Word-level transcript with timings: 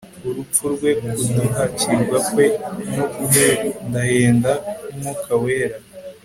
urupfu 0.27 0.63
rwe 0.75 0.91
kuduhakirwa 1.15 2.17
kwe 2.29 2.45
no 2.95 3.05
guhendahenda 3.15 4.51
kUmwuka 4.83 5.31
Wera 5.43 5.77